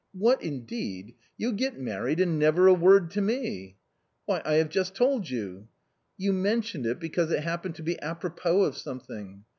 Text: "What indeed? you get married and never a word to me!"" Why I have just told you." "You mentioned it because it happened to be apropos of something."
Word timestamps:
"What 0.13 0.41
indeed? 0.41 1.13
you 1.37 1.53
get 1.53 1.79
married 1.79 2.19
and 2.19 2.39
never 2.39 2.65
a 2.65 2.73
word 2.73 3.11
to 3.11 3.21
me!"" 3.21 3.77
Why 4.25 4.41
I 4.43 4.53
have 4.55 4.69
just 4.69 4.95
told 4.95 5.29
you." 5.29 5.67
"You 6.17 6.33
mentioned 6.33 6.87
it 6.87 6.99
because 6.99 7.29
it 7.29 7.43
happened 7.43 7.75
to 7.75 7.83
be 7.83 8.01
apropos 8.01 8.63
of 8.63 8.75
something." 8.75 9.43